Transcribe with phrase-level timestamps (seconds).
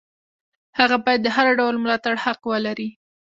[0.79, 2.89] هغه باید د هر ډول ملاتړ حق ولري.